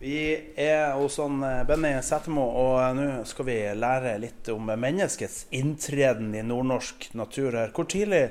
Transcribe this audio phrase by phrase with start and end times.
[0.00, 0.20] Vi
[0.56, 6.30] er hos han eh, Benny Sætermo, og nå skal vi lære litt om menneskets inntreden
[6.32, 7.74] i nordnorsk natur her.
[7.76, 8.22] Hvor tidlig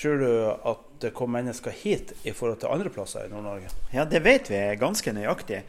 [0.00, 3.68] tror du at det kom mennesker hit i forhold til andre plasser i Nord-Norge?
[3.92, 5.60] Ja, det vet vi ganske nøyaktig.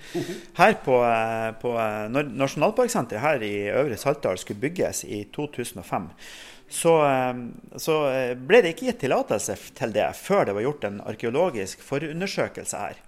[0.56, 6.10] Her på, eh, på eh, Nasjonalparksenteret her i Øvre Saltdal skulle bygges i 2005,
[6.72, 6.96] så,
[7.76, 7.96] så
[8.40, 13.08] ble det ikke gitt tillatelse til det før det var gjort en arkeologisk forundersøkelse her.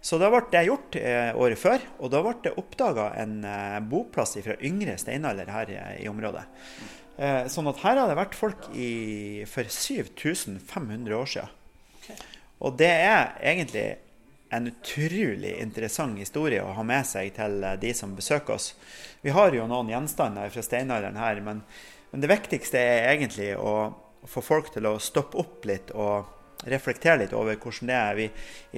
[0.00, 3.78] Så da ble det gjort eh, året før, og da ble det oppdaga en eh,
[3.90, 6.46] boplass fra yngre steinalder her eh, i området.
[7.50, 12.20] Sånn at her har det vært folk i, for 7500 år siden.
[12.62, 13.88] Og det er egentlig
[14.54, 18.68] en utrolig interessant historie å ha med seg til de som besøker oss.
[19.26, 21.64] Vi har jo noen gjenstander fra steinalderen her, men,
[22.12, 23.74] men det viktigste er egentlig å
[24.22, 28.18] få folk til å stoppe opp litt og reflektere litt over hvordan det er.
[28.18, 28.26] Vi,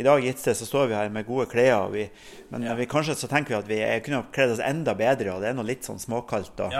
[0.00, 2.04] I dag gitt det, så står vi her med gode klær, vi,
[2.52, 5.50] men vi, kanskje så tenker vi at vi kunne kledd oss enda bedre, og det
[5.50, 6.66] er noe litt sånn småkaldt.
[6.66, 6.76] Og,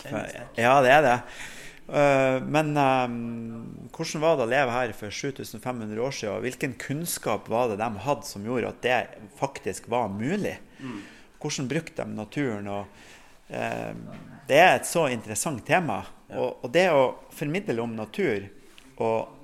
[0.00, 0.44] Ja, litt, ja.
[0.56, 1.16] ja, det er det.
[1.90, 3.14] Uh, men um,
[3.90, 6.36] hvordan var det å leve her for 7500 år siden?
[6.36, 8.98] og Hvilken kunnskap var det de hadde som gjorde at det
[9.40, 10.54] faktisk var mulig?
[11.42, 12.70] Hvordan brukte de naturen?
[12.70, 13.02] Og,
[13.50, 13.90] uh,
[14.46, 16.04] det er et så interessant tema.
[16.30, 17.02] Og, og det å
[17.34, 18.46] formidle om natur
[19.00, 19.39] og,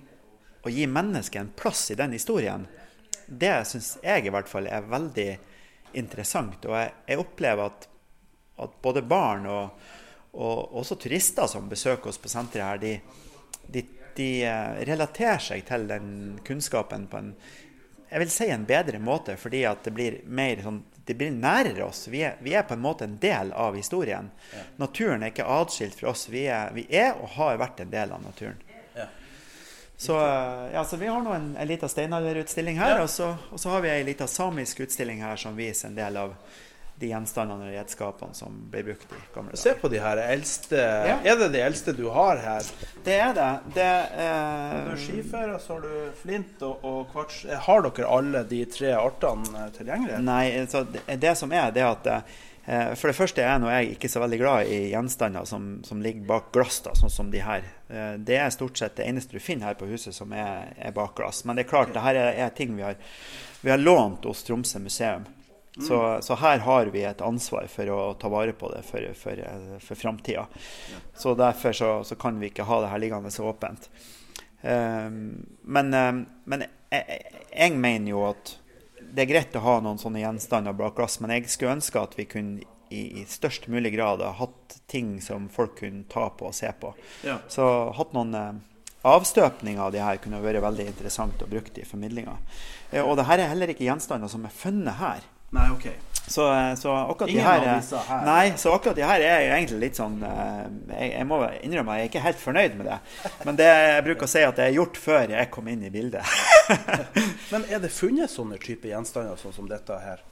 [0.66, 2.66] og gi mennesket en plass i den historien,
[3.26, 5.28] det syns jeg i hvert fall er veldig
[5.98, 6.64] interessant.
[6.66, 7.86] Og jeg, jeg opplever at,
[8.62, 9.86] at både barn og,
[10.34, 13.84] og også turister som besøker oss på senteret her, de, de,
[14.18, 16.10] de eh, relaterer seg til den
[16.46, 17.32] kunnskapen på en
[18.06, 21.84] jeg vil si en bedre måte, fordi at det blir mer sånn det blir nærere
[21.86, 22.08] oss.
[22.10, 24.26] Vi er, vi er på en måte en del av historien.
[24.80, 26.24] Naturen er ikke atskilt fra oss.
[26.32, 28.58] Vi er, vi er og har vært en del av naturen.
[28.96, 29.06] Ja.
[29.96, 33.60] Så, eh, ja, så vi har nå en, en liten steinalderutstilling her, og, så, og
[33.60, 36.34] så har vi ei lita samisk utstilling her som viser en del av
[36.96, 41.18] de gjenstandene og redskapene som ble brukt i gamle Se på de her eldste Ja.
[41.28, 42.68] Er det de eldste du har her?
[43.04, 43.50] Det er det.
[43.74, 47.42] det Du har eh, skifer, og så har du flint og, og kvarts.
[47.68, 50.22] Har dere alle de tre artene tilgjengelig?
[50.24, 53.68] Nei, så det, det som er, det er at eh, For det første er nå
[53.70, 57.30] jeg ikke så veldig glad i gjenstander som, som ligger bak glass, da, sånn som
[57.30, 57.62] de her.
[57.86, 60.94] Eh, det er stort sett det eneste du finner her på huset som er, er
[60.96, 61.44] bak glass.
[61.46, 62.98] Men det er klart, det her er, er ting vi har,
[63.62, 65.28] vi har lånt hos Tromsø museum.
[65.78, 69.38] Så, så her har vi et ansvar for å ta vare på det for, for,
[69.38, 70.46] eh, for framtida.
[71.14, 73.90] Så derfor så, så kan vi ikke ha det her liggende så åpent.
[74.62, 78.56] Um, men um, men jeg, jeg, jeg mener jo at
[79.16, 82.16] det er greit å ha noen sånne gjenstander bak glass, men jeg skulle ønske at
[82.18, 86.50] vi kunne i, i størst mulig grad ha hatt ting som folk kunne ta på
[86.50, 86.92] og se på.
[87.26, 87.38] Ja.
[87.50, 87.64] Så
[87.96, 88.58] hatt noen eh,
[89.08, 92.36] avstøpninger av de her kunne vært veldig interessant å bruke i formidlinga.
[92.92, 95.24] Eh, og det her er heller ikke gjenstander som er funnet her.
[95.56, 95.88] Nei, OK.
[96.26, 98.24] Så, eh, så akkurat Ingen de her, her.
[98.26, 101.94] Nei, så akkurat de her er jo egentlig litt sånn eh, jeg, jeg må innrømme
[101.94, 102.96] at jeg er ikke helt fornøyd med det.
[103.46, 105.92] Men det jeg bruker å si at det er gjort før jeg kom inn i
[105.94, 106.26] bildet.
[107.52, 110.24] Men er det funnet sånne type gjenstander sånn som dette her?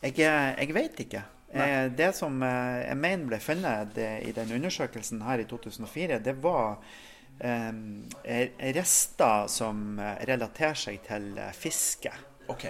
[0.00, 1.24] Jeg, eh, jeg vet ikke.
[1.48, 1.68] Nei.
[1.96, 6.76] Det som jeg mener ble funnet det, i den undersøkelsen her i 2004, det var
[7.40, 8.42] eh,
[8.76, 9.96] rester som
[10.28, 12.12] relaterer seg til fiske.
[12.52, 12.68] OK.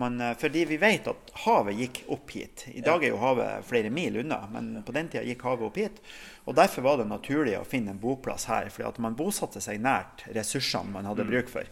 [0.00, 2.64] Man, eh, fordi vi vet at havet gikk opp hit.
[2.72, 5.76] I dag er jo havet flere mil unna, men på den tida gikk havet opp
[5.76, 5.98] hit.
[6.48, 9.82] Og Derfor var det naturlig å finne en boplass her, fordi at man bosatte seg
[9.84, 11.68] nært ressursene man hadde bruk for,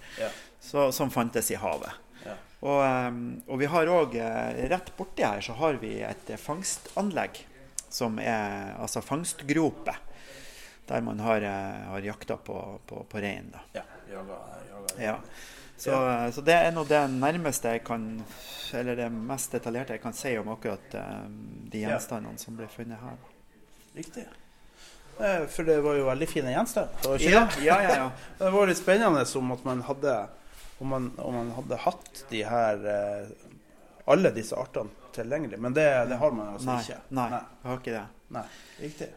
[0.60, 2.03] så, som fantes i havet.
[2.60, 3.10] Og, eh,
[3.48, 4.16] og vi har òg
[4.72, 7.42] rett borti her så har vi et eh, fangstanlegg,
[7.88, 9.94] som er altså fangstgrope,
[10.88, 13.53] der man har, eh, har jakta på, på, på rein.
[13.76, 13.84] Ja.
[14.10, 14.41] Jaga,
[14.71, 15.03] jaga.
[15.03, 15.16] Ja.
[15.76, 15.92] Så,
[16.32, 18.04] så det er nå det nærmeste jeg kan
[18.72, 21.26] Eller det mest detaljerte jeg kan si om akkurat eh,
[21.70, 21.90] de Ja.
[21.92, 23.18] gjenstandene som ble funnet her.
[23.94, 24.24] Riktig.
[25.20, 27.20] Eh, For det var jo veldig fine gjenstander.
[27.22, 28.10] Ja, ja, ja, ja.
[28.38, 30.16] Det var litt spennende om at man hadde
[30.78, 33.28] om man, om man hadde hatt de her eh,
[34.06, 35.58] alle disse artene tilgjengelig.
[35.60, 36.98] Men det, det har man altså Nei, ikke.
[37.16, 37.40] nei, nei.
[37.62, 38.02] har ikke det.
[38.36, 38.42] Nei.
[38.80, 39.08] Riktig.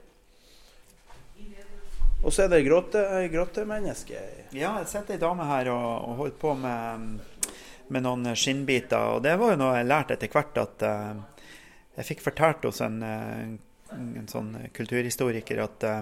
[2.19, 3.01] Og så er det gråte,
[3.31, 4.19] gråtemenneske.
[4.51, 7.19] Ja, jeg sitter ei dame her og, og holder på med,
[7.87, 9.15] med, noen skinnbiter.
[9.15, 11.45] Og det var jo noe jeg lærte etter hvert at uh,
[11.95, 16.01] jeg fikk fortalt hos en, en sånn kulturhistoriker at uh,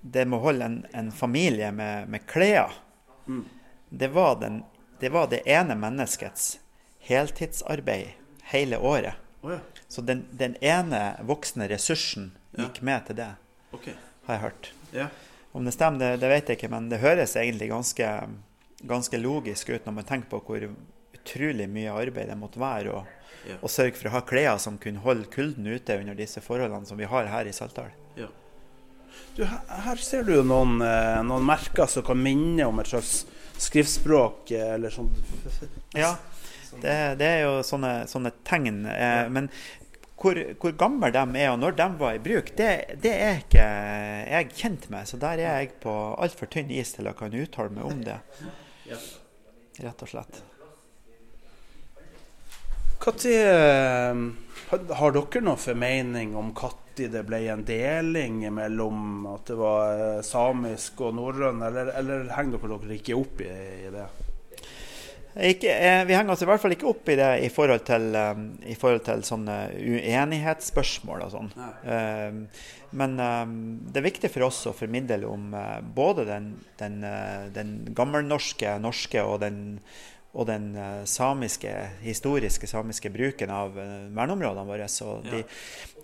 [0.00, 2.76] det med å holde en, en familie med, med klær,
[3.26, 3.44] mm.
[3.88, 4.62] det, var den,
[5.00, 6.58] det var det ene menneskets
[7.08, 8.12] heltidsarbeid
[8.52, 9.14] hele året.
[9.40, 9.58] Oh, ja.
[9.88, 12.86] Så den, den, ene voksne ressursen gikk ja.
[12.90, 13.30] med til det,
[13.76, 13.96] okay.
[14.26, 14.70] har jeg hørt.
[14.94, 15.08] Ja.
[15.52, 18.08] Om det stemmer, det, det, vet jeg ikke, men det høres egentlig ganske,
[18.88, 20.68] ganske, logisk ut når man tenker på hvor
[21.18, 23.04] utrolig mye arbeid det måtte være å,
[23.60, 27.00] å sørge for å ha klær som kunne holde kulden ute under disse forholdene som
[27.00, 27.92] vi har her i Saltdal.
[29.38, 33.20] Du, her ser du noen, eh, noen, merker som kan minne om et slags
[33.62, 35.12] skriftspråk eh, eller sånn.
[35.94, 36.16] Ja,
[36.82, 38.82] det, det, er jo sånne, sånne tegn.
[38.90, 39.46] Eh, men
[40.18, 42.70] hvor, hvor gamle de er og når de var i bruk, det,
[43.02, 45.08] det er ikke jeg kjent med.
[45.10, 48.18] Så der er jeg på altfor tynn is til å kan uttale meg om det.
[49.78, 50.42] Rett og slett.
[52.98, 54.20] Når, eh,
[54.98, 60.22] har dere noen formening om når det ble en deling mellom at det var eh,
[60.26, 63.52] samisk og norrøn, eller, eller henger dere dere ikke opp i,
[63.86, 64.08] i det?
[65.36, 68.08] Ikke, eh, vi henger oss i hvert fall ikke opp i det i forhold til,
[68.16, 71.50] um, i forhold til sånne uenighetsspørsmål og sånn.
[71.84, 72.40] Um,
[72.98, 73.16] men
[73.92, 75.50] det er viktig for oss å formidle om
[75.94, 76.46] både den,
[76.80, 77.02] den,
[77.52, 79.58] den gammelnorske, norske og den,
[80.32, 80.70] og den
[81.04, 84.88] samiske, historiske samiske bruken av verneområdene våre.
[85.04, 85.42] Og de,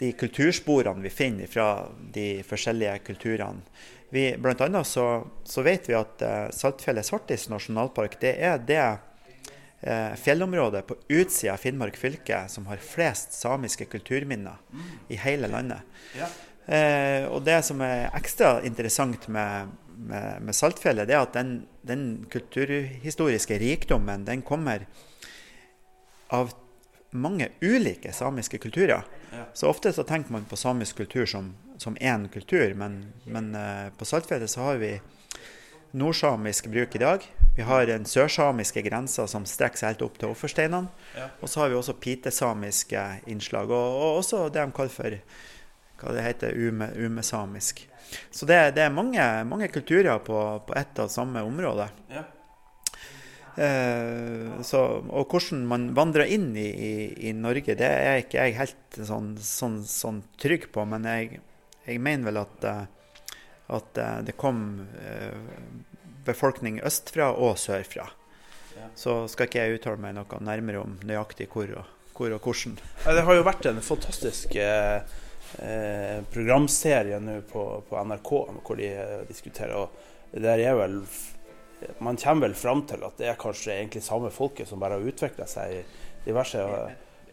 [0.03, 3.65] de, kultursporene vi finner fra de forskjellige kulturene.
[4.12, 5.09] Vi, blant annet så,
[5.49, 6.20] så vet vi at
[6.55, 8.85] Saltfjellet Svartis nasjonalpark det er det
[9.86, 14.56] eh, fjellområde på utsida av Finnmark fylke som har flest samiske kulturminner
[15.08, 15.84] i hele landet.
[16.19, 16.28] Ja.
[16.66, 21.56] Eh, og det som er ekstra interessant med, med, med Saltfjellet, det er at den,
[21.84, 24.86] den, kulturhistoriske rikdommen den kommer
[26.32, 26.54] av
[27.14, 29.04] mange ulike samiske kulturer.
[29.31, 29.44] Ja.
[29.54, 33.92] Så ofte så tenker man på samisk kultur som, som én kultur, men, men eh,
[33.98, 34.96] på Saltfjellet så har vi
[35.94, 37.28] nordsamisk bruk i dag.
[37.56, 40.91] Vi har den sørsamiske grensa som strekker seg helt opp til offersteinene.
[41.15, 41.29] Ja.
[41.39, 45.19] Og så har vi også pitesamiske innslag, og, og, også det de kaller for
[46.01, 47.85] hva det heter, ume, umesamisk.
[48.35, 51.87] Så det, det er mange, mange, kulturer på, på ett og samme område.
[52.11, 52.25] Ja.
[53.55, 56.93] Eh, så, og hvordan man vandrer inn i, i,
[57.31, 60.83] i, Norge, det er ikke jeg helt sånn, sånn, sånn trygg på.
[60.91, 61.39] Men jeg,
[61.87, 62.83] jeg mener vel at uh,
[63.67, 65.37] at eh, det kom eh,
[66.26, 68.09] befolkning østfra og sørfra.
[68.75, 68.88] Ja.
[68.99, 72.81] Så skal ikke jeg uttale meg noe nærmere om nøyaktig hvor og, hvor og hvordan.
[73.05, 75.21] Ja, det har jo vært en fantastisk eh,
[75.62, 78.32] eh programserie nå på, på, NRK
[78.65, 78.91] hvor de
[79.29, 79.76] diskuterer.
[79.76, 81.03] og der er vel
[81.99, 85.05] Man kommer vel fram til at det er kanskje egentlig samme folket som bare har
[85.05, 85.82] utvikla seg i
[86.25, 86.62] diverse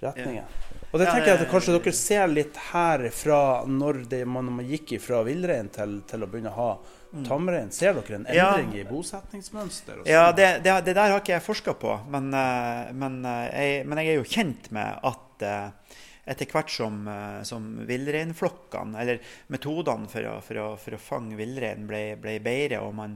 [0.02, 0.46] retninger.
[0.92, 4.68] Og det tenker jeg at kanskje dere ser litt her fra når det, man, man
[4.68, 7.24] gikk fra villrein til, til, å begynne å ha mm.
[7.28, 7.72] tamrein.
[7.72, 8.82] Ser dere en endring ja.
[8.82, 10.04] i bosetningsmønster?
[10.10, 11.96] Ja, det, det, det, der har ikke jeg forska på.
[12.12, 15.98] Men, eh, men, eh, jeg, men, jeg, er jo kjent med at eh,
[16.32, 17.00] etter hvert som,
[17.48, 22.84] som villreinflokkene, eller metodene for å, for å, for å fange villrein, ble, ble, bedre,
[22.86, 23.16] og man,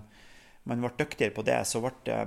[0.65, 2.23] man ble dyktigere på det, så ble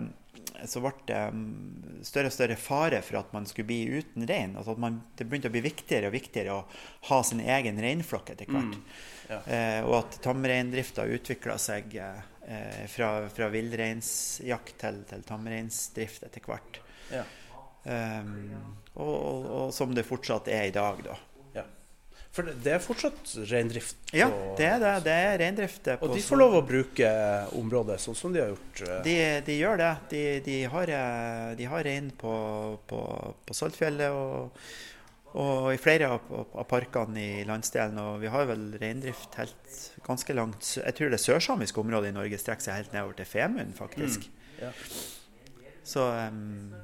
[0.66, 4.56] så ble det mm, større og større fare for at man skulle bli uten rein.
[4.58, 6.64] Altså at man, det begynte å bli viktigere og viktigere å
[7.10, 8.74] ha sin egen reinflokk etter hvert.
[8.74, 8.98] Mm,
[9.28, 9.40] ja.
[9.54, 16.82] eh, og at tamreindrifta utvikla seg eh, fra, fra villreinsjakt til, til tamreinsdrift etter hvert.
[17.12, 17.24] Ja.
[17.88, 18.50] Um,
[18.98, 21.14] og, og, og, som det fortsatt er i dag, da.
[22.38, 23.96] For det er fortsatt reindrift?
[24.14, 24.90] Ja, det er det.
[25.08, 25.88] Det er reindrift.
[25.98, 27.08] Og de får lov å bruke
[27.58, 28.82] området sånn som de har gjort?
[28.84, 29.00] Eh?
[29.02, 29.14] De,
[29.48, 29.88] de gjør det.
[30.12, 32.34] De, de, har, eh, de, har, rein på,
[32.86, 33.00] på,
[33.42, 34.60] på Saltfjellet og,
[35.32, 37.98] og, i flere av, av, parkene i landsdelen.
[38.04, 42.38] Og vi har vel reindrift helt ganske langt Jeg tror det sørsamiske området i Norge
[42.38, 44.28] strekker seg helt nedover til Femund, faktisk.
[44.30, 44.70] Mm, ja.
[45.82, 46.76] Så um,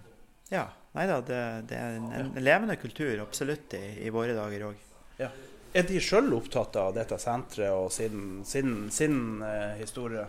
[0.50, 0.66] ja.
[0.98, 1.38] Nei da, det,
[1.70, 4.82] det, er en, en levende kultur absolutt i, i våre dager òg.
[5.20, 5.30] Ja.
[5.74, 10.26] Er de sjøl opptatt av dette senteret og sin, sin, sin uh, historie?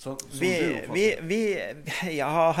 [0.00, 1.40] Så, vi, vi, vi,
[2.16, 2.54] Ja,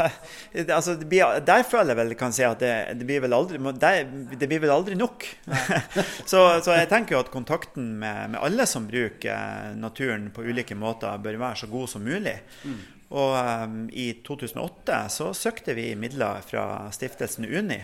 [0.52, 4.60] altså Der føler jeg vel kan si at det, det blir vel aldri det blir
[4.60, 5.24] vel aldri nok.
[6.30, 10.76] så, så, jeg tenker jo at kontakten med, med, alle som bruker naturen på ulike
[10.76, 12.36] måter, bør være så god som mulig.
[12.68, 12.82] Mm.
[13.16, 17.80] Og um, i 2008 så søkte vi midler fra stiftelsen Uni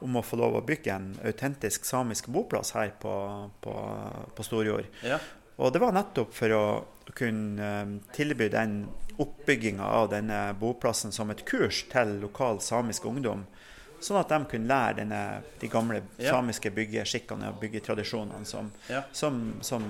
[0.00, 3.12] om å få lov å bygge en autentisk samisk boplass her på,
[3.60, 3.74] på,
[4.36, 4.86] på Storjord.
[5.04, 5.18] Ja.
[5.60, 6.64] Og det var nettopp for å
[7.16, 8.86] kunne eh, tilby den
[9.20, 13.42] oppbygginga av denne boplassen som et kurs til lokal samisk ungdom.
[14.00, 15.20] Sånn at de kunne lære denne,
[15.60, 16.32] de gamle Ja.
[16.32, 19.02] samiske byggeskikkene og byggetradisjonene som, Ja.
[19.12, 19.84] som, som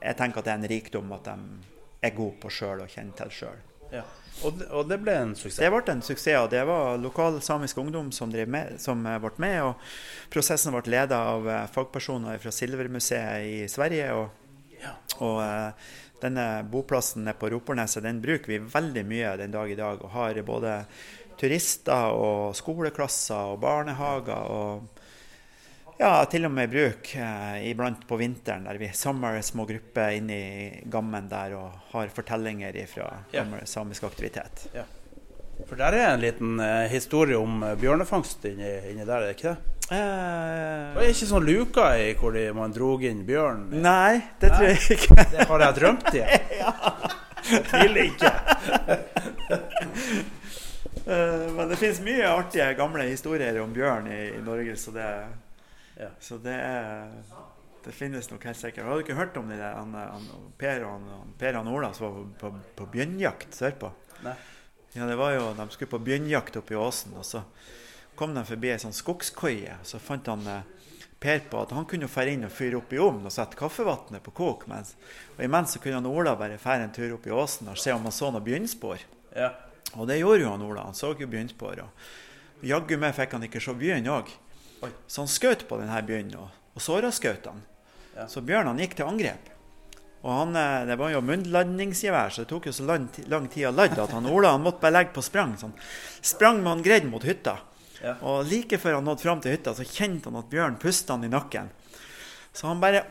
[0.00, 1.34] jeg tenker at det er en rikdom at de
[2.06, 3.58] er gode på sjøl og kjenner til sjøl.
[3.90, 4.04] Ja.
[4.42, 5.60] Og, det, og det ble en suksess.
[5.62, 9.18] Det ble en suksess, og det var lokal samisk ungdom som, drev med, som eh,
[9.22, 9.58] ble med.
[9.68, 14.08] og Prosessen ble ledet av eh, fagpersoner fra Silvermuseet i Sverige.
[14.16, 14.38] og,
[15.20, 15.90] og eh,
[16.22, 20.02] denne boplassen nede på Roporneset den bruker vi veldig mye den dag i dag.
[20.02, 20.76] Og har både
[21.40, 24.50] turister og skoleklasser og barnehager.
[24.50, 25.01] og
[26.02, 30.30] ja, til og med bruk eh, iblant på vinteren, der vi samler små grupper inn
[30.34, 30.42] i
[30.90, 33.44] gammen der og har fortellinger fra Ja.
[33.64, 34.66] samisk aktivitet.
[34.74, 34.84] Ja.
[35.68, 39.36] For der er en liten eh, historie om eh, bjørnefangst inni, inni der, er det
[39.36, 39.68] ikke det?
[39.92, 43.68] Eh, Det er ikke sånn luka i hvor de, man drog inn bjørn?
[43.84, 45.26] nei, det tror jeg ikke.
[45.36, 46.22] Det har jeg drømt i.
[47.70, 48.32] Tviler ikke.
[51.06, 55.06] Eh, men det finnes mye artige gamle historier om bjørn i, i Norge, så det,
[55.98, 56.08] Ja.
[56.20, 57.10] så det er
[57.84, 58.86] det finnes nok helt sikkert.
[58.86, 60.26] Har du ikke hørt om det der, han, han,
[60.58, 63.90] Per og han, han, Per og Ola som var på, på, bjørnjakt sørpå?
[64.22, 64.36] Nei.
[64.92, 67.42] Ja, det var jo, De skulle på bjørnjakt oppe i åsen, og så
[68.18, 69.80] kom de forbi ei sånn skogskoie.
[69.88, 70.68] Så fant han eh,
[71.22, 74.24] Per på at han kunne dra inn og fyre opp i ovnen og sette kaffevannet
[74.24, 74.64] på kok.
[74.70, 74.96] Mens,
[75.36, 77.94] og imens så kunne han Ola bare dra en tur opp i åsen og se
[77.94, 79.04] om han så noen bjørnspor.
[79.38, 79.52] Ja.
[79.94, 80.88] Og det gjorde jo han Ola.
[80.88, 81.84] Han så jo bjørnspor.
[81.84, 84.34] Og jaggu meg fikk han ikke se bjørn òg.
[84.82, 84.90] Oi.
[85.06, 87.62] Så han skjøt på denne bjørnen, og, og såra skautene.
[88.16, 88.26] Ja.
[88.28, 89.52] Så bjørnen gikk til angrep.
[90.22, 93.66] Og han, eh, Det var jo munnlandingsgevær, så det tok jo så lang, lang tid
[93.66, 95.56] å lade at han Ola han måtte bare legge på sprang.
[95.58, 95.74] Så han
[96.20, 97.58] sprang med han greid mot hytta.
[98.02, 98.16] Ja.
[98.22, 101.24] Og like før han nådde fram til hytta, så kjente han at bjørnen pusta han
[101.24, 101.70] i nakken.
[102.52, 103.04] Så han bare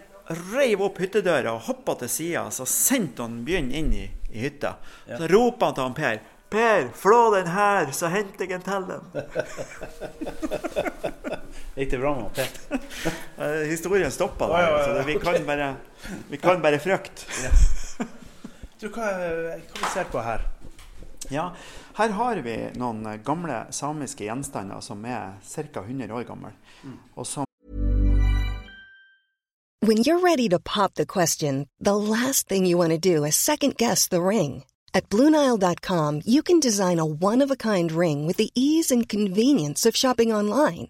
[0.54, 4.75] reiv opp hyttedøra og hoppa til sida, så sendte han bjørnen inn i, i hytta.
[5.08, 6.22] Så ropa han til han Per.
[6.51, 9.04] Per, flå den her, så henter jeg en til den.
[11.82, 12.48] Gikk det bra med Per?
[13.42, 15.76] Eh, historien stoppa der, ja, ja, så det, vi, kan bare,
[16.30, 17.26] vi kan bare frykte.
[18.78, 20.44] Du, hva, hva vi ser på her?
[21.34, 21.48] Ja,
[21.98, 25.82] her har vi noen gamle samiske gjenstander som er ca.
[25.82, 26.54] 100 år gamle.
[27.16, 27.50] Og som
[29.82, 33.36] When you're ready to pop the question, the last thing you want to do is
[33.36, 34.66] second guess the ring.
[34.94, 39.10] At Bluenile.com, you can design a one of a kind ring with the ease and
[39.10, 40.90] convenience of shopping online.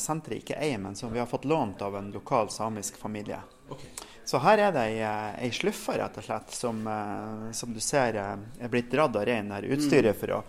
[0.00, 3.38] Senteret ikke eier, men som vi har fått lånt av en lokal samisk familie.
[4.24, 5.02] Så her er det ei,
[5.44, 9.24] ei sluffe, rett og slett, som, eh, som du ser eh, er blitt dratt av
[9.28, 9.52] reinen.
[9.52, 9.66] her.
[9.76, 10.42] Utstyret for å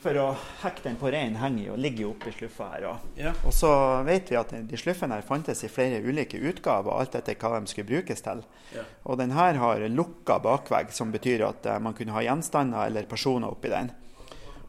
[0.00, 0.30] for å
[0.62, 2.84] hekke den på reinen henger jo, ligger jo oppi sluffa her.
[2.88, 3.34] Og, Ja.
[3.44, 3.68] og så
[4.06, 7.66] vet vi at de sluffene her fantes i flere ulike utgaver, alt etter hva de
[7.68, 8.40] skulle brukes til.
[8.74, 8.86] Ja.
[9.04, 13.02] Og den her har lukka bakvegg, som betyr at eh, man kunne ha gjenstander eller
[13.02, 13.92] personer oppi den.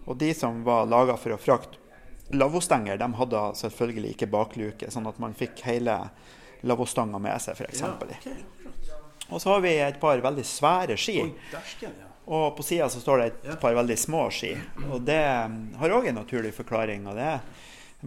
[0.05, 1.79] Og de som var laga for å frakte
[2.33, 5.97] lavvostenger, de hadde selvfølgelig ikke bakluke, sånn at man fikk hele
[6.67, 7.81] lavvostanga med seg, f.eks.
[7.81, 8.35] Ja.
[9.31, 11.21] Og så har vi et par veldig svære ski.
[12.31, 14.51] Og på sida så står det et par veldig små ski.
[14.91, 17.07] Og det mm, har òg en naturlig forklaring.
[17.09, 17.39] Og det er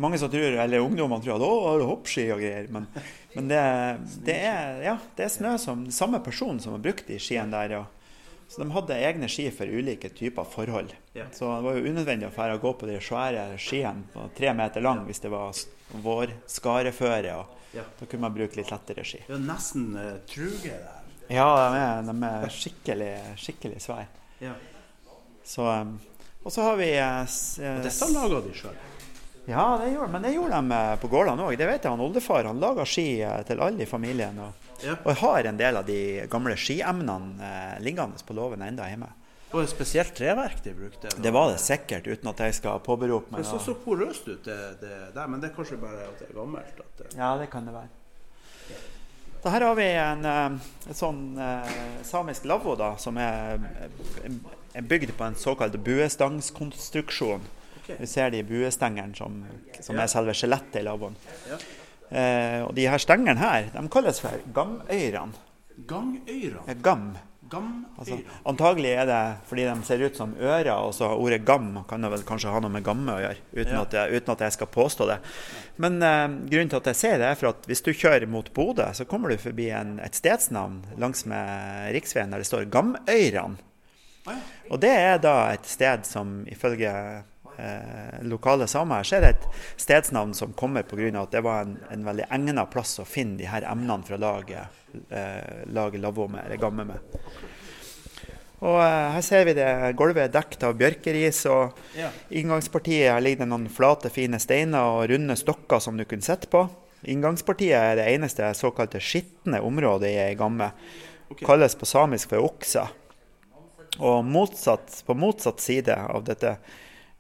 [0.01, 2.69] mange som tror, eller ungdommene tror at å, hoppski og greier.
[2.73, 2.87] Men,
[3.35, 3.65] men det,
[4.29, 7.79] det, er, ja, det er snø som samme person som har brukt de skiene der.
[7.81, 7.94] Og,
[8.55, 10.93] så de hadde egne ski for ulike typer forhold.
[11.13, 11.25] Ja.
[11.33, 14.53] Så det var jo unødvendig å fære og gå på de svære skiene på tre
[14.55, 16.05] meter lang hvis det var vårskareføre.
[16.05, 17.33] vår skareføre.
[17.75, 17.83] Ja.
[17.99, 19.25] Da kunne man bruke litt lettere ski.
[19.27, 21.03] Det er nesten uh, truge der.
[21.35, 23.11] Ja, de er, de er skikkelig,
[23.43, 24.07] skikkelig svære.
[24.45, 24.55] Ja.
[25.43, 25.97] Så, um,
[26.45, 28.79] og så har vi uh, Og dette laga de sjøl.
[29.47, 31.57] Ja, det gjorde, men det gjorde de eh, på gårdene òg.
[31.61, 31.91] Det vet jeg.
[31.93, 34.39] han Oldefar han laga ski eh, til alle i familien.
[34.41, 34.97] Og, Ja.
[35.05, 35.99] og jeg har en del av de
[36.29, 39.07] gamle skiemnene eh, liggende på låven enda hjemme.
[39.49, 41.13] Det var et spesielt treverk de brukte?
[41.23, 44.43] Det var det sikkert, uten at jeg skal påberope meg Det så så porøst ut,
[44.45, 46.81] det, det der, men det er kanskje bare at det er gammelt?
[46.99, 47.13] Det...
[47.17, 47.93] Ja, det kan det være.
[49.45, 53.61] Så her har vi en, en sånn eh, samisk lavvo da, som er,
[54.75, 57.45] er bygd på en såkalt buestangskonstruksjon.
[57.85, 57.99] Okay.
[58.01, 59.43] Vi ser de buestengene som,
[59.85, 61.19] som er selve skjelettet i lavvoen.
[62.09, 65.45] Eh, og de her stengene her, de kalles for gamøyrene.
[65.89, 67.21] Gamøyrene?
[67.53, 67.85] Gam.
[68.01, 68.17] Altså,
[68.49, 72.25] antagelig er det fordi de ser ut som ører, og så ordet 'gam' kan vel
[72.27, 73.83] kanskje ha noe med gamme å gjøre, uten, ja.
[73.83, 75.19] at, jeg, uten at, jeg, skal påstå det.
[75.77, 78.49] Men eh, grunnen til at jeg sier det, er for at hvis du kjører mot
[78.57, 83.61] Bodø, så kommer du forbi en, et stedsnavn langs med riksveien der det står 'Gamøyrene'.
[84.73, 86.91] Og det er da et sted som ifølge
[87.59, 91.11] eh, lokale samer ser et stedsnavn som kommer pga.
[91.23, 94.23] at det var en, en veldig egnet plass å finne de her emnene for å
[94.23, 94.67] lage
[95.11, 97.19] eh, lage lavvo med, eller gamme med.
[98.65, 99.69] Og eh, Her ser vi det
[99.99, 101.45] gulvet er dekket av bjørkeris.
[101.53, 102.11] og ja.
[102.31, 106.51] Inngangspartiet her ligger det noen flate, fine steiner og runde stokker som du kunne sitte
[106.53, 106.67] på.
[107.05, 110.71] Inngangspartiet er det eneste såkalte skitne området i gamme.
[111.29, 111.45] Okay.
[111.45, 112.89] Kalles på samisk for oksa.
[114.01, 116.57] Og motsatt, på motsatt side av dette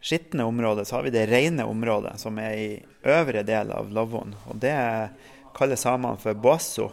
[0.04, 2.68] skitne området så har vi det rene området, som er i
[3.08, 4.34] øvre del av lavvoen.
[4.52, 4.76] Og det
[5.56, 6.90] kaller samene for boasso.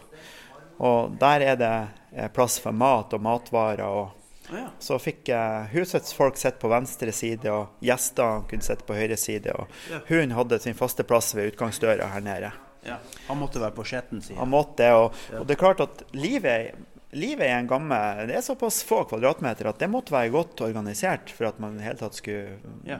[0.82, 1.74] Og der er det
[2.16, 3.84] eh, plass for mat og matvarer.
[3.84, 4.66] og ja.
[4.78, 5.30] Så fikk
[5.72, 9.54] husets folk sitte på venstre side, og gjester kunne sitte på høyre side.
[9.54, 10.02] Og ja.
[10.08, 12.52] hun hadde sin faste plass ved utgangsdøra her nede.
[12.82, 12.98] Ja.
[13.28, 14.38] Han måtte være på skjetten side.
[14.40, 16.74] Han måtte, og, og, det er klart at livet,
[17.12, 17.96] livet i en gamme
[18.28, 21.84] det er såpass få kvadratmeter at det måtte være godt organisert for at man i
[21.84, 22.56] hele tatt skulle,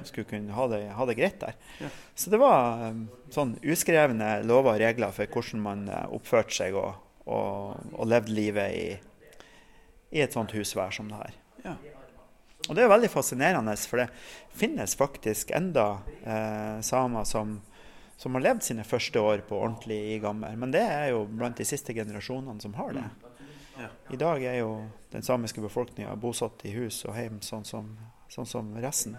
[0.09, 1.57] skulle kunne ha det, ha det, greit der.
[2.15, 3.01] Så det var eh,
[3.33, 6.77] sånn uskrevne lover og regler for hvordan man oppførte seg.
[6.77, 8.87] og og, og levde livet i,
[10.13, 11.37] i, et sånt husvær som det her.
[11.65, 11.75] Ja.
[12.69, 14.09] Og det er veldig fascinerende, for det
[14.55, 15.87] finnes faktisk enda
[16.23, 17.57] eh, samer som,
[18.17, 20.55] som, har levd sine første år på ordentlig i Gammer.
[20.59, 23.07] Men det er jo blant de siste generasjonene som har det.
[23.07, 23.32] Ja.
[24.13, 24.73] I dag er jo
[25.13, 27.93] den samiske befolkninga bosatt i hus og hjem, sånn som,
[28.33, 29.17] sånn som resten.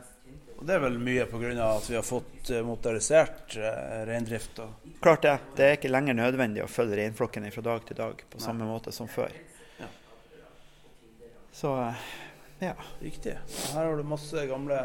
[0.58, 1.50] Og Det er vel mye pga.
[1.76, 4.60] at vi har fått eh, motorisert eh, reindrift?
[5.02, 5.38] Klart det.
[5.56, 8.46] Det er ikke lenger nødvendig å følge reinflokken fra dag til dag på Nei.
[8.46, 9.34] samme måte som før.
[9.80, 9.90] Ja.
[11.52, 12.06] Så eh,
[12.64, 12.76] ja.
[13.02, 13.36] Riktig.
[13.74, 14.78] Her har du masse gamle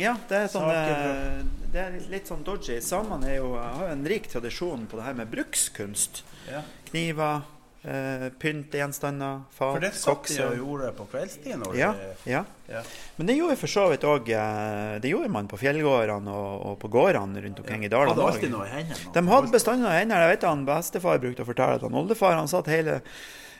[0.00, 2.78] ja, det er, sånn, det er litt sånn dodgy.
[2.84, 6.22] Samene har jo en rik tradisjon på det her med brukskunst.
[6.48, 6.62] Ja.
[6.88, 7.42] Kniver,
[7.84, 11.66] eh, Pyntegjenstander, fat, For det satt de og gjorde på kveldstid?
[11.76, 11.92] Ja,
[12.24, 12.44] ja.
[12.70, 12.82] ja,
[13.18, 16.80] Men det gjorde for så vidt òg uh, Det gjorde man på fjellgårdene og, og
[16.82, 17.90] på gårdene rundt omkring ja.
[17.90, 18.16] i dalene.
[18.16, 19.14] Hadde alltid noe i hendene?
[19.14, 20.24] De hadde bestandig noe i hendene.
[20.24, 23.00] Jeg vet han Bestefar brukte å fortelle at han oldefar han satt hele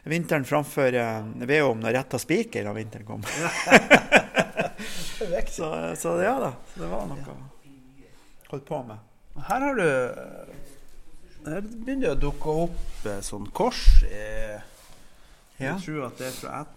[0.08, 3.26] vinteren framfor uh, vedovnen og retta spiker da vinteren kom.
[5.52, 7.38] så, så, ja da, så det var noe å
[8.50, 9.08] holde på med.
[9.48, 9.86] Her har du
[11.42, 13.82] her begynner det å dukke opp eh, sånn kors.
[14.06, 14.60] Jeg,
[15.58, 16.76] jeg tror at det er fra et,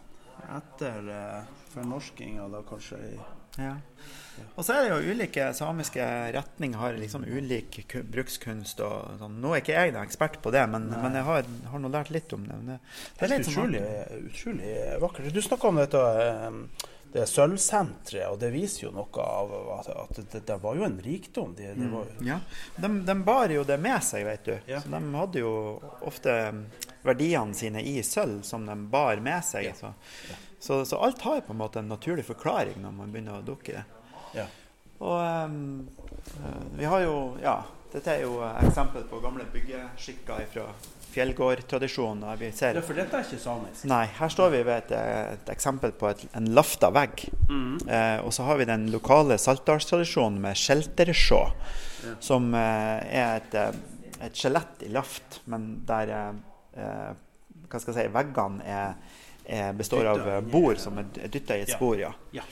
[0.58, 3.02] etter eh, fornorskinga, da kanskje.
[3.62, 3.76] Ja.
[4.58, 6.06] Og så er det jo ulike samiske
[6.36, 7.78] retninger har liksom ulik
[8.12, 8.82] brukskunst.
[8.84, 9.38] og sånn.
[9.44, 12.34] Nå er ikke jeg ekspert på det, men, men jeg har, har nå lært litt
[12.36, 12.58] om det.
[12.66, 12.82] det,
[13.20, 13.86] det er litt sånn utrolig,
[14.32, 15.32] utrolig vakkert.
[15.32, 16.04] Du snakka om dette
[16.50, 16.60] um,
[17.16, 20.98] det sølvsenteret, og det viser jo noe av at, at det, det, var jo en
[21.00, 21.54] rikdom.
[21.56, 21.94] De, mm.
[22.28, 22.42] ja.
[22.76, 24.56] de, de, bar jo det med seg, vet du.
[24.68, 24.82] Ja.
[24.84, 25.54] Så de hadde jo
[26.04, 26.34] ofte
[27.06, 29.70] verdiene sine i sølv som de bar med seg.
[29.70, 29.78] Ja.
[29.80, 29.94] Så.
[30.60, 33.78] Så, så, alt har på en måte en naturlig forklaring når man begynner å dukke
[33.78, 33.86] det.
[34.36, 34.50] Ja.
[35.06, 35.88] Og um,
[36.76, 37.62] vi har jo Ja,
[37.94, 40.68] dette er jo eksempel på gamle byggeskikker fra
[41.16, 42.24] fjellgårdtradisjon.
[42.28, 43.88] Ja, for dette er ikke samisk?
[43.90, 44.04] Nei.
[44.18, 44.94] Her står vi ved et,
[45.36, 47.26] et eksempel på et, en lafta vegg.
[47.50, 47.76] Mm.
[47.88, 51.42] Eh, og så har vi den lokale saltdalstradisjonen med skjeltersjå,
[52.06, 52.16] ja.
[52.24, 57.12] som eh, er et, eh, et skjelett i laft, men der eh,
[57.66, 59.14] hva skal jeg si, veggene er,
[59.46, 61.96] er består av bord som er dytta i et spor.
[62.02, 62.12] ja.
[62.36, 62.44] ja.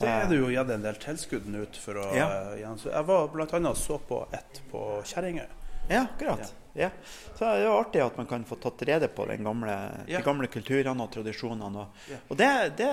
[0.00, 2.28] Det er det jo gitt en del tilskudd ut for å ja.
[2.56, 3.72] Jeg var bl.a.
[3.76, 5.59] så på ett på Kjerringøy.
[5.90, 6.54] Ja, akkurat.
[6.72, 6.90] Ja.
[7.34, 9.76] Så det er jo artig at man kan få tatt rede på gamle,
[10.06, 11.82] de gamle kulturene og tradisjonene.
[11.82, 12.90] Og, og det, det,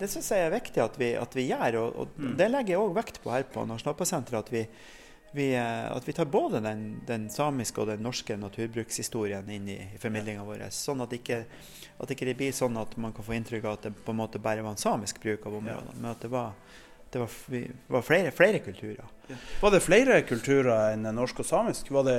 [0.00, 2.30] det syns jeg er viktig at vi, at vi gjør, og, og mm.
[2.40, 4.48] det legger jeg òg vekt på her på Nasjonalparksenteret.
[4.48, 4.64] At vi,
[5.36, 9.78] vi, eh, at vi tar både den, den, samiske og den norske naturbrukshistorien inn i,
[9.92, 10.64] i formidlinga vår.
[10.72, 11.42] Sånn at ikke,
[12.00, 14.22] at ikke det blir sånn at man kan få inntrykk av at det på en
[14.24, 16.00] måte bare var en samisk bruk av områdene.
[16.00, 16.56] men at det var
[17.12, 17.30] det var,
[17.86, 19.04] var flere, flere, kulturer.
[19.28, 19.36] Ja.
[19.60, 21.90] Var det flere kulturer enn norsk og samisk?
[21.94, 22.18] Var det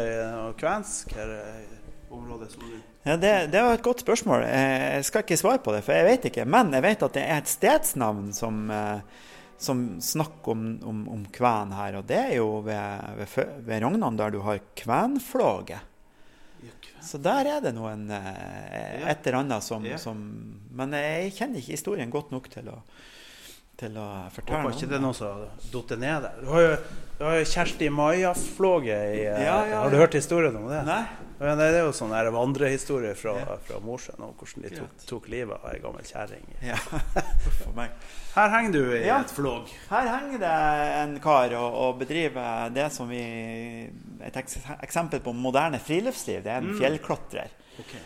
[0.57, 2.55] kvensk her i området
[3.03, 4.43] Ja, det, det, var et godt spørsmål.
[4.49, 6.45] Jeg skal ikke svare på det, for jeg vet ikke.
[6.49, 9.27] Men jeg vet at det er et stedsnavn som, eh,
[9.61, 11.99] som snakker om, om, om, kven her.
[12.01, 15.85] Og det er jo ved, ved, ved Rognan, der du har kvenflåget.
[17.05, 20.19] Så der er det noen eh, et eller annet som, som,
[20.75, 22.81] Men jeg kjenner ikke historien godt nok til å
[23.79, 26.43] til å fortelle Håper ikke det er noen som datt ned der.
[26.43, 26.75] Du har jo,
[27.19, 29.81] du har jo Kjersti Maja-flåget i eh, ja, ja, ja.
[29.85, 30.83] Har du hørt historien om det?
[30.87, 31.01] Nei.
[31.39, 35.55] Ja, det er jo sånn vandrehistorie fra, fra Mosjøen om hvordan de tok, tok, livet
[35.55, 36.43] av ei gammel kjerring.
[36.67, 36.75] Ja.
[38.35, 39.71] Her henger du i et flåg.
[39.87, 40.51] Her henger det
[40.99, 43.23] en kar og, og bedriver det som vi
[44.19, 46.43] Et eksempel på moderne friluftsliv.
[46.43, 46.79] Det er en mm.
[46.81, 47.55] fjellklatrer.
[47.79, 48.03] Okay.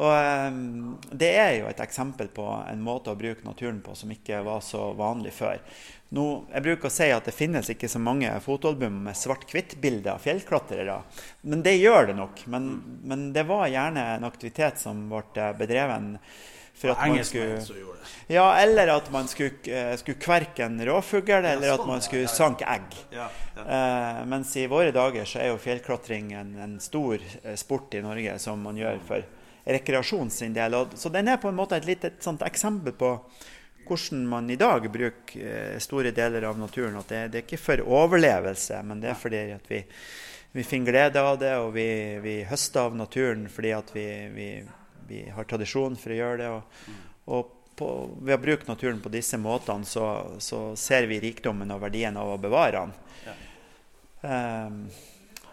[0.00, 0.12] Og
[0.48, 4.40] um, Det er jo et eksempel på en måte å bruke naturen på som ikke
[4.46, 5.60] var så vanlig før.
[6.12, 10.24] Nå, jeg bruker å si at det finnes ikke så mange fotoalbum med svart-hvitt-bilder av
[10.24, 10.98] fjellklatrere.
[11.48, 12.42] Men det gjør det nok.
[12.52, 16.14] Men, men, det var gjerne en aktivitet som ble bedreven
[16.76, 17.62] for at man skulle
[18.32, 22.28] Ja, eller at man skulle, uh, skulle kverke en rovfugl, eller at sånn, man skulle
[22.32, 22.96] sanke egg.
[23.12, 23.64] Ja, ja.
[23.64, 28.04] Uh, mens i våre dager så er jo fjellklatring en, en stor uh, sport i
[28.04, 29.32] Norge som man gjør for
[29.64, 30.74] rekreasjon sin del.
[30.94, 32.12] så den er på en måte et lite
[32.46, 33.16] eksempel på
[33.86, 36.96] hvordan man i dag bruker eh, store deler av naturen.
[36.96, 39.82] At det, det, er ikke for overlevelse, men det er fordi at vi,
[40.52, 41.88] vi finner glede av det, og vi,
[42.22, 44.48] vi høster av naturen fordi at vi, vi,
[45.08, 46.50] vi, har tradisjon for å gjøre det.
[46.52, 46.94] Og,
[47.34, 51.82] og på, ved å bruke naturen på disse måtene, så, så, ser vi rikdommen og
[51.82, 52.98] verdien av å bevare den.
[53.26, 53.38] Ja.
[54.22, 54.84] Um,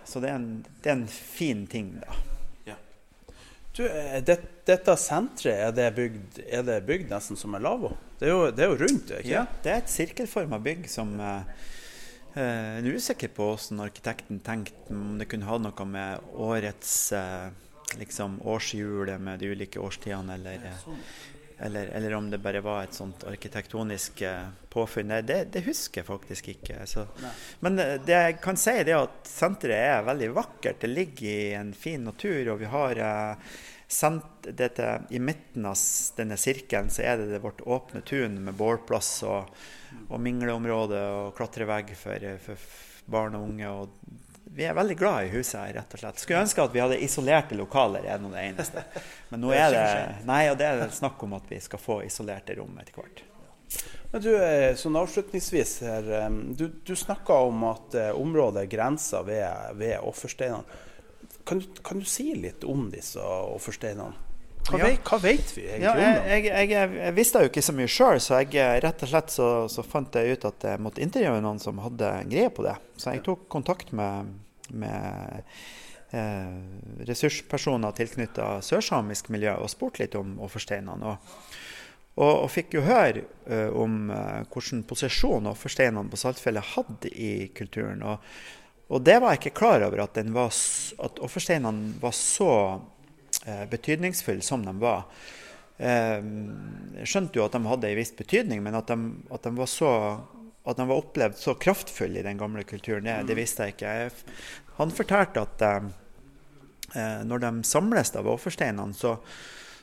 [0.05, 2.38] så det er, en, det er en fin ting, da.
[3.79, 3.85] Du,
[4.27, 4.35] det,
[4.67, 7.93] dette senteret, er det, bygd, er det bygd nesten som en lavvo?
[8.19, 11.13] Det er jo, det er jo rundt, ikke Ja, det er et sirkelforma bygg som
[11.23, 11.63] eh,
[12.35, 17.47] Jeg er usikker på hvordan arkitekten tenkte om det kunne ha noe med årets eh,
[17.97, 20.99] liksom årshjulet med de ulike årstidene, eller, sånn.
[21.59, 25.15] Eller, eller, om det bare var et sånt arkitektonisk eh, påfunn.
[25.23, 26.85] Det, det, husker jeg faktisk ikke.
[26.87, 27.05] Så.
[27.59, 30.79] Men det jeg kan si, er at senteret er veldig vakkert.
[30.81, 33.03] Det ligger i en fin natur, og vi har
[34.41, 35.77] dette, I midten av
[36.15, 39.49] denne sirkelen så er det, det vårt åpne tun med bålplass og,
[40.09, 42.67] og mingleområde og klatrevegg for, for,
[43.09, 43.69] barn og unge.
[43.69, 43.89] Og
[44.55, 46.21] vi er veldig glad i huset her, rett og slett.
[46.21, 48.83] Skulle ønske at vi hadde isolerte lokaler, er nå det eneste.
[49.29, 49.87] Men nå er det,
[50.27, 53.23] nei, og det er snakk om at vi skal få isolerte rom etter hvert.
[54.11, 59.27] Men du, eh, sånn avslutningsvis her, eh, du, du snakka om at eh, området grenser
[59.27, 60.79] ved, ved offersteinene.
[61.45, 64.28] Kan du, kan du, si litt om disse offersteinene?
[64.69, 64.89] Hva, ja.
[65.05, 68.19] hva, vet vi egentlig ja, jeg, jeg, jeg, jeg, visste jo ikke så mye sjøl,
[68.23, 71.41] så jeg, eh, rett og slett så, så, fant jeg ut at jeg måtte intervjue
[71.45, 72.75] noen som hadde greie på det.
[72.99, 74.29] Så jeg tok kontakt med,
[74.69, 75.41] med
[76.13, 76.53] eh,
[77.09, 81.15] ressurspersoner tilknytta sørsamisk miljø og spurte litt om offersteinene.
[81.15, 81.49] Og,
[82.19, 87.33] og, og, fikk jo høre uh, om uh, hvilken posisjon offersteinene på Saltfjellet hadde i
[87.55, 88.01] kulturen.
[88.03, 88.25] Og
[88.89, 90.55] og det var jeg ikke klar over, at, var,
[91.05, 92.79] at offersteinene var så eh,
[93.71, 95.05] betydningsfulle som de var.
[95.79, 96.19] Eh,
[96.99, 98.97] jeg skjønte jo at de hadde en viss betydning, men at de,
[99.31, 99.93] at de, var så
[100.67, 103.93] at de var opplevd så kraftfulle i den gamle kulturen, det, det visste jeg ikke.
[104.81, 105.87] Han fortalte at eh,
[106.95, 109.15] eh når de samles av offersteinene, så,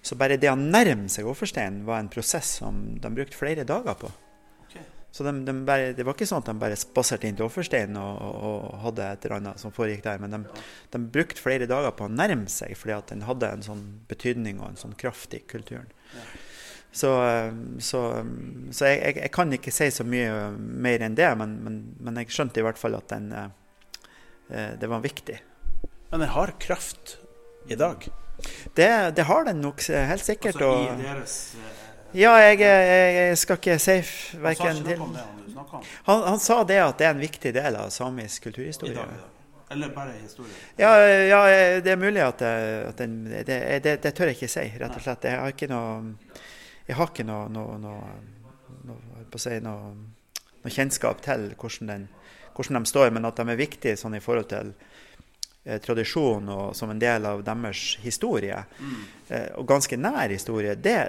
[0.03, 3.97] så bare det å nærme seg offersteinen var en prosess som de brukte flere dager
[4.05, 4.13] på.
[5.17, 7.97] Så de, de bare, Det var ikke sånn at de bare spaserte inn til Offersteinen
[7.97, 10.21] og, og, og, hadde et eller annet som foregikk der.
[10.21, 10.41] Men de,
[10.93, 14.61] de, brukte flere dager på å nærme seg, fordi at den hadde en sånn betydning
[14.61, 15.89] og en sånn kraft i kulturen.
[16.97, 17.15] Så,
[17.85, 18.03] så,
[18.73, 22.21] så jeg, jeg, jeg, kan ikke si så mye mer enn det, men, men, men
[22.21, 25.41] jeg skjønte i hvert fall at den, eh, det var viktig.
[26.13, 27.17] Men den har kraft
[27.73, 28.05] i dag?
[28.77, 30.61] Det, det har den nok helt sikkert.
[30.61, 31.76] Altså, i deres eh,
[32.15, 33.97] ja, jeg, jeg, skal ikke si
[34.43, 35.01] verken til
[36.05, 39.07] han, han, sa det at det er en viktig del av samisk kulturhistorie.
[39.71, 40.53] Eller bare historie?
[40.79, 41.41] Ja, ja,
[41.83, 45.03] det er mulig at, at den, det, det, det, tør jeg ikke si, rett og
[45.03, 45.27] slett.
[45.27, 46.13] Jeg har ikke noe,
[46.87, 47.79] jeg har ikke noe, noe,
[48.87, 52.07] noe, si, noe kjennskap til hvordan, den,
[52.55, 54.71] hvordan, de står, men at de er viktige sånn i forhold til
[55.65, 59.05] eh, tradisjon og som en del av deres historie, mm.
[59.29, 61.01] eh, og ganske nær historie, det,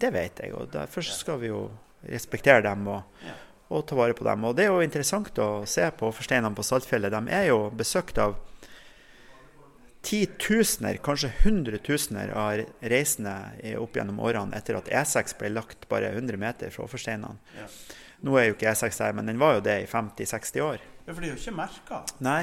[0.00, 1.66] det vet jeg, og derfor skal vi jo
[2.04, 3.20] respektere dem og,
[3.70, 4.44] og, ta vare på dem.
[4.48, 7.14] Og Det er jo interessant å se på forsteinene på Saltfjellet.
[7.14, 8.36] De er jo besøkt av
[10.04, 12.60] titusener, kanskje hundretusener av
[12.92, 13.34] reisende
[13.80, 17.38] opp gjennom årene etter at E6 ble lagt bare 100 meter fra forsteinene.
[17.56, 17.68] Ja.
[18.24, 20.84] Nå er jo ikke E6 der, men den var jo det i 50-60 år.
[21.04, 21.98] Ja, For de er jo ikke merka.
[22.24, 22.42] Nei,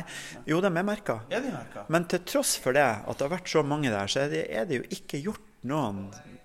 [0.50, 1.22] jo, de er merka.
[1.34, 1.86] Er de merka?
[1.94, 4.44] Men til tross for det, at det har vært så mange der, så er det,
[4.54, 6.04] er det jo ikke gjort noen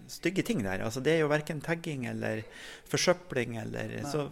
[0.08, 0.82] stygge ting der.
[0.86, 2.42] Altså, det er jo verken tagging eller
[2.90, 4.28] forsøpling eller Så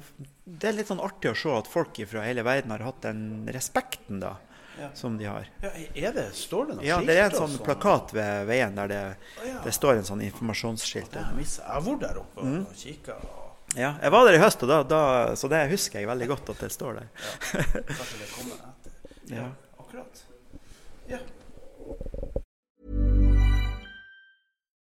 [0.46, 3.46] det er litt sånn artig å se at folk fra hele verden har hatt den
[3.52, 4.37] respekten da,
[4.78, 4.88] Ja.
[4.94, 5.46] som de har.
[5.62, 8.46] Ja, er det, Står det noe Ja, skilt det er en sånn sånn plakat ved
[8.48, 9.60] veien der det, ja.
[9.62, 11.14] det står en sånn informasjonsskilt.
[11.14, 12.66] Ja, jeg har vært der oppe og Mm.
[12.74, 13.14] kikka.
[13.14, 16.28] og Ja, jeg var der i høst, og da, da, så det husker jeg veldig
[16.28, 17.08] godt at det står der.
[17.52, 18.92] Kanskje det kommer etter.
[19.34, 19.48] Ja.
[19.78, 20.22] Akkurat.
[21.08, 21.18] Ja.